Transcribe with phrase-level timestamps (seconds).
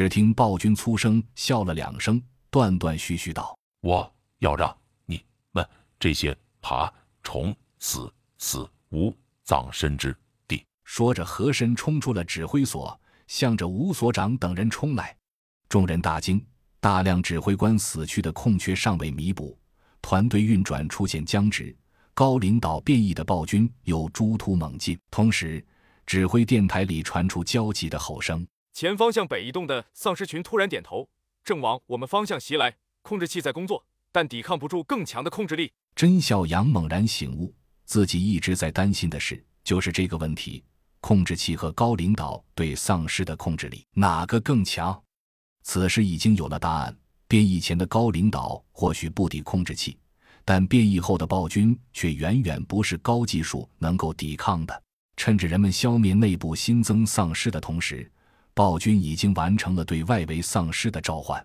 [0.00, 3.54] 只听暴君粗声笑了两声，断断续续道
[3.84, 5.62] ：“我要让你们
[5.98, 6.90] 这些爬
[7.22, 10.16] 虫死死无葬身之
[10.48, 15.14] 地。”说着，和珅冲出了指挥所，向着吴所长等人冲来。
[15.68, 16.42] 众人大惊，
[16.80, 19.54] 大量指挥官死去的空缺尚未弥补，
[20.00, 21.76] 团队运转出现僵直。
[22.14, 25.62] 高领导变异的暴君又诸突猛进，同时，
[26.06, 28.46] 指挥电台里传出焦急的吼声。
[28.80, 31.06] 前方向北移动的丧尸群突然点头，
[31.44, 32.74] 正往我们方向袭来。
[33.02, 35.70] 控制器在工作，但抵抗不住更强的控制力。
[35.94, 37.54] 甄孝阳猛然醒悟，
[37.84, 40.64] 自己一直在担心的事就是这个问题：
[41.02, 44.98] 控制器和高领导对丧尸的控制力哪个更强？
[45.62, 46.96] 此时已经有了答案。
[47.28, 49.98] 变异前的高领导或许不敌控制器，
[50.42, 54.82] 但变异后的暴君却远远不是高技术能够抵抗的。
[55.18, 58.10] 趁着人们消灭内部新增丧尸的同时。
[58.60, 61.42] 暴君已经完成了对外围丧尸的召唤，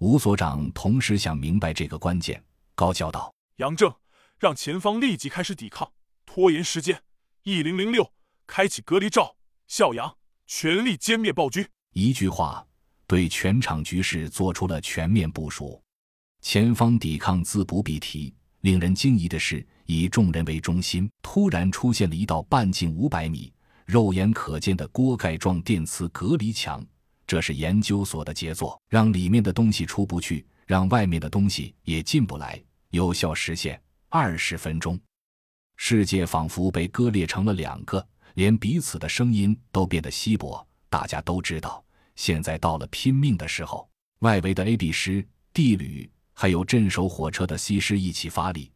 [0.00, 3.90] 吴所长同时想明白这个关键，高叫道：“杨正，
[4.38, 5.90] 让前方立即开始抵抗，
[6.26, 7.02] 拖延时间。
[7.44, 8.12] 一零零六，
[8.46, 9.34] 开启隔离罩。
[9.68, 10.14] 笑阳，
[10.46, 12.62] 全力歼灭暴君。”一句话，
[13.06, 15.82] 对全场局势做出了全面部署。
[16.42, 23.50] 前方抵抗自不必提，令人惊疑的是，以众人为中心，突然出现了一道半径五百米。
[23.90, 26.80] 肉眼可见的锅盖状电磁隔离墙，
[27.26, 34.96] 这是研究所的杰作，让里面的东西出不去，让外面的东西也进不来，有效实现二十分钟。
[35.76, 40.64] 世界仿佛被割裂成了两个，连彼此的声音都变得稀薄。
[40.88, 43.90] 大家都知道，现在到了拼命的时候。
[44.20, 48.70] 外围的 A、B 师、D 旅，还有镇守火车的 C 师一起发力。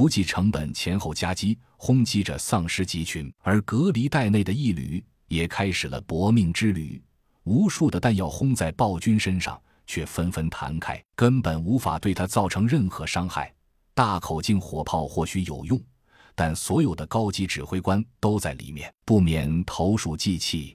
[0.00, 6.98] 不计成本，前后夹击，轰击着丧尸集群，而隔离带内的一旅也开始了搏命之旅。
[7.42, 13.52] 无数的弹药轰在暴君身上，却纷纷弹开，根本无法对他造成任何伤害。
[13.92, 15.78] 大口径火炮或许有用，
[16.34, 20.74] 但所有的高级指挥官都在里面，不免投鼠忌器。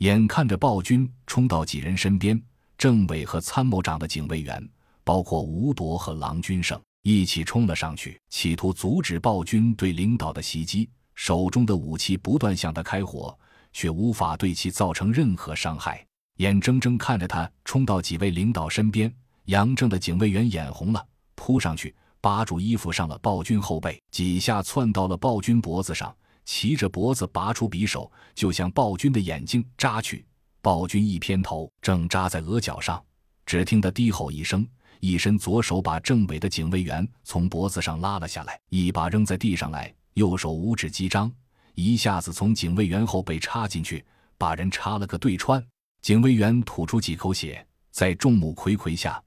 [0.00, 2.38] 眼看着暴君冲到几人身边，
[2.76, 4.62] 政委和参谋长的警卫员，
[5.02, 6.78] 包括吴铎和郎君胜。
[7.02, 10.88] 一起冲了上去，企图阻止暴君对领导的袭击。
[11.14, 13.38] 手中的武器不断向他开火，
[13.72, 16.04] 却无法对其造成任何伤害。
[16.36, 19.12] 眼睁睁看着他冲到几位领导身边，
[19.44, 30.24] 杨正的警卫员眼红了，扑上去扒住衣服上了暴君后背，几下窜到了暴君脖子上，骑着脖子拔出匕首就向暴君的眼睛扎去。
[30.62, 33.02] 暴君一偏头，正扎在额角上，
[33.44, 34.66] 只听得低吼一声。
[34.98, 39.94] 一伸左手，把政委的警卫员从脖子上拉了下来，一把扔在地上来。
[40.14, 41.32] 右手五指击张，
[41.74, 44.04] 一下子从警卫员后背插进去，
[44.36, 45.64] 把人插了个对穿。
[46.02, 49.22] 警卫员吐出几口血，在众目睽睽下，